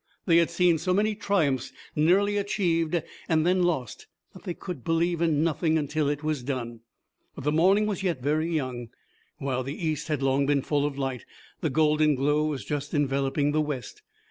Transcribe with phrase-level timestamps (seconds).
[0.25, 5.21] They had seen so many triumphs nearly achieved and then lost that they could believe
[5.21, 6.79] in nothing until it was done.
[7.35, 8.89] But the morning was yet very young.
[9.37, 11.23] While the east had long been full of light,
[11.59, 14.01] the golden glow was just enveloping the west.